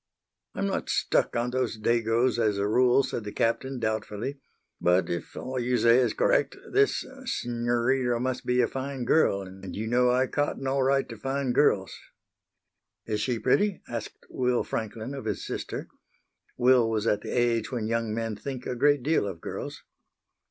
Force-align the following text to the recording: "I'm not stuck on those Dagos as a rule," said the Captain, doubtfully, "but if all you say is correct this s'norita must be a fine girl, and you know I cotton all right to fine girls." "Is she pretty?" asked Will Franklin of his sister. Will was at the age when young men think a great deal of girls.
"I'm 0.55 0.65
not 0.65 0.89
stuck 0.89 1.35
on 1.35 1.51
those 1.51 1.77
Dagos 1.79 2.39
as 2.39 2.57
a 2.57 2.67
rule," 2.67 3.03
said 3.03 3.23
the 3.23 3.31
Captain, 3.31 3.77
doubtfully, 3.77 4.39
"but 4.81 5.11
if 5.11 5.37
all 5.37 5.59
you 5.59 5.77
say 5.77 5.97
is 5.99 6.15
correct 6.15 6.57
this 6.71 7.05
s'norita 7.25 8.19
must 8.19 8.43
be 8.43 8.61
a 8.61 8.67
fine 8.67 9.05
girl, 9.05 9.43
and 9.43 9.75
you 9.75 9.85
know 9.85 10.09
I 10.09 10.25
cotton 10.25 10.65
all 10.65 10.81
right 10.81 11.07
to 11.07 11.17
fine 11.17 11.51
girls." 11.51 11.95
"Is 13.05 13.21
she 13.21 13.37
pretty?" 13.37 13.83
asked 13.87 14.25
Will 14.27 14.63
Franklin 14.63 15.13
of 15.13 15.25
his 15.25 15.45
sister. 15.45 15.87
Will 16.57 16.89
was 16.89 17.05
at 17.05 17.21
the 17.21 17.29
age 17.29 17.71
when 17.71 17.85
young 17.85 18.11
men 18.11 18.35
think 18.35 18.65
a 18.65 18.75
great 18.75 19.03
deal 19.03 19.27
of 19.27 19.39
girls. 19.39 19.83